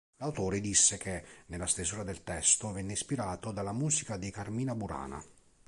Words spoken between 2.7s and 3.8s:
venne ispirato dalla